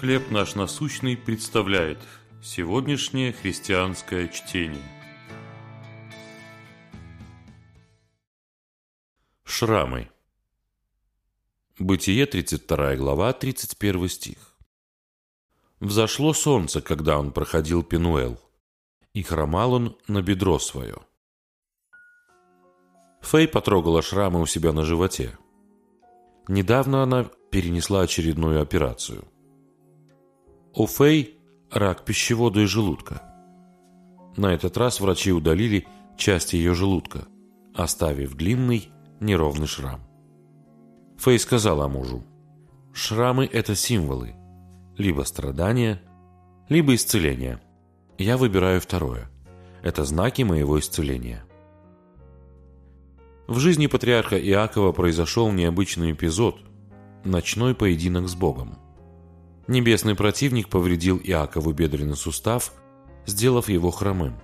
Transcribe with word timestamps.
«Хлеб 0.00 0.30
наш 0.30 0.54
насущный» 0.56 1.16
представляет 1.16 1.98
сегодняшнее 2.42 3.32
христианское 3.32 4.28
чтение. 4.28 4.82
Шрамы 9.42 10.10
Бытие, 11.78 12.26
32 12.26 12.96
глава, 12.96 13.32
31 13.32 14.08
стих. 14.10 14.58
Взошло 15.80 16.34
солнце, 16.34 16.82
когда 16.82 17.18
он 17.18 17.32
проходил 17.32 17.82
Пенуэл, 17.82 18.38
и 19.14 19.22
хромал 19.22 19.72
он 19.72 19.96
на 20.08 20.20
бедро 20.20 20.58
свое. 20.58 20.98
Фэй 23.22 23.48
потрогала 23.48 24.02
шрамы 24.02 24.42
у 24.42 24.46
себя 24.46 24.74
на 24.74 24.84
животе. 24.84 25.38
Недавно 26.48 27.02
она 27.02 27.24
перенесла 27.50 28.02
очередную 28.02 28.60
операцию. 28.60 29.26
У 30.78 30.84
Фэй 30.84 31.38
рак 31.70 32.04
пищевода 32.04 32.60
и 32.60 32.66
желудка. 32.66 33.22
На 34.36 34.52
этот 34.52 34.76
раз 34.76 35.00
врачи 35.00 35.32
удалили 35.32 35.86
часть 36.18 36.52
ее 36.52 36.74
желудка, 36.74 37.26
оставив 37.74 38.34
длинный 38.34 38.90
неровный 39.18 39.66
шрам. 39.66 40.02
Фэй 41.16 41.38
сказала 41.38 41.88
мужу, 41.88 42.26
«Шрамы– 42.92 43.48
это 43.52 43.74
символы, 43.74 44.34
либо 44.98 45.22
страдания, 45.22 46.02
либо 46.68 46.94
исцеления. 46.94 47.58
Я 48.18 48.36
выбираю 48.36 48.82
второе. 48.82 49.30
Это 49.82 50.04
знаки 50.04 50.42
моего 50.42 50.78
исцеления». 50.78 51.46
В 53.46 53.58
жизни 53.60 53.86
патриарха 53.86 54.38
Иакова 54.38 54.92
произошел 54.92 55.50
необычный 55.50 56.12
эпизод– 56.12 56.60
ночной 57.24 57.74
поединок 57.74 58.28
с 58.28 58.34
Богом. 58.34 58.76
Небесный 59.68 60.14
противник 60.14 60.68
повредил 60.68 61.20
Иакову 61.22 61.72
бедренный 61.72 62.16
сустав, 62.16 62.72
сделав 63.26 63.68
его 63.68 63.90
хромым. 63.90 64.38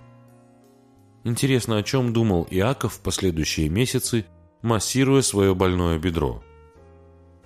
Интересно, 1.24 1.76
о 1.76 1.82
чем 1.84 2.12
думал 2.12 2.46
Иаков 2.50 2.94
в 2.94 3.00
последующие 3.00 3.68
месяцы, 3.68 4.26
массируя 4.62 5.22
свое 5.22 5.54
больное 5.54 5.98
бедро. 5.98 6.42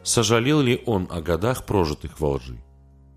Сожалел 0.03 0.61
ли 0.61 0.83
он 0.87 1.07
о 1.11 1.21
годах, 1.21 1.67
прожитых 1.67 2.19
во 2.21 2.35
лжи, 2.35 2.59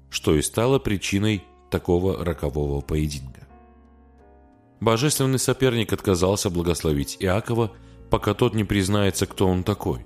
что 0.10 0.36
и 0.36 0.42
стало 0.42 0.80
причиной 0.80 1.44
такого 1.70 2.26
рокового 2.26 2.82
поединка? 2.82 3.48
Божественный 4.82 5.40
соперник 5.40 5.94
отказался 5.94 6.50
благословить 6.50 7.18
Иакова, 7.20 7.72
пока 8.10 8.34
тот 8.34 8.56
не 8.56 8.64
признается, 8.66 9.26
кто 9.26 9.48
он 9.48 9.64
такой. 9.64 10.06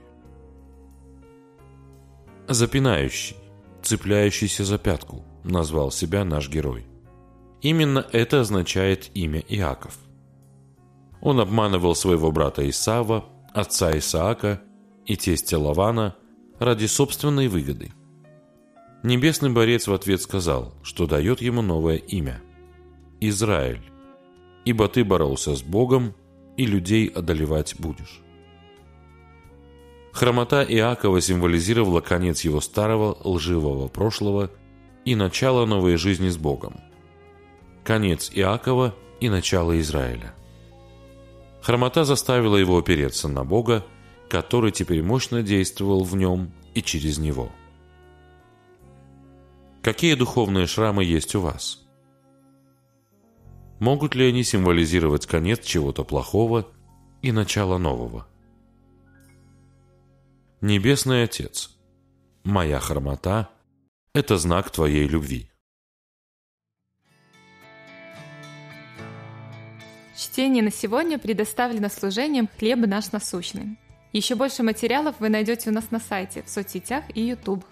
Запинающий, 2.47 3.37
цепляющийся 3.83 4.65
за 4.65 4.77
пятку, 4.77 5.23
назвал 5.43 5.91
себя 5.91 6.23
наш 6.23 6.49
герой. 6.49 6.85
Именно 7.61 8.05
это 8.11 8.41
означает 8.41 9.09
имя 9.13 9.39
Иаков. 9.47 9.97
Он 11.21 11.39
обманывал 11.39 11.95
своего 11.95 12.31
брата 12.31 12.69
Исава, 12.69 13.25
отца 13.53 13.97
Исаака 13.97 14.61
и 15.05 15.15
тестя 15.15 15.57
Лавана 15.57 16.15
ради 16.59 16.85
собственной 16.85 17.47
выгоды. 17.47 17.91
Небесный 19.03 19.49
борец 19.49 19.87
в 19.87 19.93
ответ 19.93 20.21
сказал, 20.21 20.73
что 20.83 21.07
дает 21.07 21.41
ему 21.41 21.61
новое 21.61 21.97
имя– 21.97 22.41
Израиль, 23.19 23.81
ибо 24.65 24.89
ты 24.89 25.05
боролся 25.05 25.55
с 25.55 25.61
Богом 25.61 26.13
и 26.57 26.65
людей 26.65 27.07
одолевать 27.07 27.75
будешь. 27.79 28.21
Хромота 30.13 30.63
Иакова 30.63 31.19
символизировала 31.21 31.99
конец 31.99 32.41
его 32.41 32.61
старого 32.61 33.17
лживого 33.23 33.87
прошлого 33.87 34.51
и 35.05 35.15
начало 35.15 35.65
новой 35.65 35.97
жизни 35.97 36.29
с 36.29 36.37
Богом. 36.37 36.79
Конец 37.83 38.29
Иакова 38.33 38.93
и 39.19 39.27
начало 39.27 39.79
Израиля. 39.79 40.35
Хромота 41.61 42.03
заставила 42.03 42.55
его 42.57 42.77
опереться 42.77 43.27
на 43.27 43.43
Бога, 43.43 43.83
который 44.29 44.71
теперь 44.71 45.01
мощно 45.01 45.41
действовал 45.41 46.03
в 46.03 46.15
нем 46.15 46.53
и 46.75 46.83
через 46.83 47.17
него. 47.17 47.51
Какие 49.81 50.13
духовные 50.13 50.67
шрамы 50.67 51.03
есть 51.03 51.33
у 51.33 51.41
вас? 51.41 51.81
Могут 53.79 54.13
ли 54.13 54.27
они 54.29 54.43
символизировать 54.43 55.25
конец 55.25 55.65
чего-то 55.65 56.03
плохого 56.03 56.67
и 57.21 57.31
начало 57.31 57.79
нового? 57.79 58.27
Небесный 60.65 61.23
Отец, 61.23 61.71
моя 62.45 62.79
хромота– 62.79 63.49
это 64.13 64.37
знак 64.37 64.71
Твоей 64.71 65.09
любви. 65.09 65.51
Чтение 70.15 70.63
на 70.63 70.71
сегодня 70.71 71.19
предоставлено 71.19 71.89
служением 71.89 72.47
«Хлеб 72.57 72.79
наш 72.87 73.11
насущный». 73.11 73.77
Еще 74.13 74.35
больше 74.35 74.63
материалов 74.63 75.17
вы 75.19 75.27
найдете 75.27 75.69
у 75.69 75.73
нас 75.73 75.91
на 75.91 75.99
сайте, 75.99 76.43
в 76.43 76.49
соцсетях 76.49 77.03
и 77.13 77.19
YouTube. 77.19 77.65